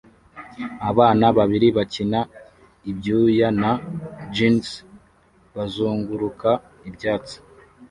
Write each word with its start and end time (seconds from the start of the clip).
Abana 0.89 1.25
babiri 1.37 1.67
bakina 1.77 2.19
ibyuya 2.91 3.47
na 3.61 3.71
jeans 4.33 4.67
bazunguruka 5.55 6.49
ibyatsi 6.87 7.35